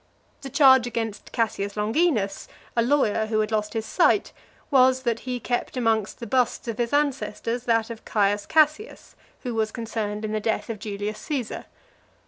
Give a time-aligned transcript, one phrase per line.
[0.41, 4.31] The charge against Cassius Longinus, a lawyer who had lost his sight,
[4.71, 9.53] was, that he kept amongst the busts of his ancestors that of Caius Cassius, who
[9.53, 11.65] was concerned in the death of Julius Caesar.